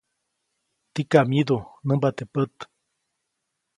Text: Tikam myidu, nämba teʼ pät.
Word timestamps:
Tikam 0.93 1.25
myidu, 1.29 1.57
nämba 1.87 2.09
teʼ 2.17 2.29
pät. 2.33 2.55